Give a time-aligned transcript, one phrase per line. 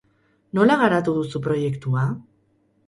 [0.59, 2.09] Nola garatu duzu proiektua?